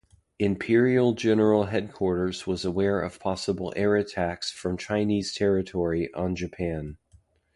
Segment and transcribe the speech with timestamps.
[0.39, 6.97] Imperial General Headquarters was aware of possible air attacks from Chinese territory on Japan.